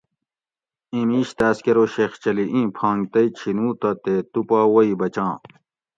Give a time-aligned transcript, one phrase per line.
[0.91, 4.59] ایں میش تاۤس کہ ارو شیخ چلی ایں پھانگ تئ چھینو تہ تے تو پا
[4.73, 5.33] وُئ بچاں